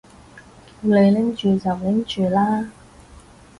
[0.81, 2.71] 叫你拎住就拎住啦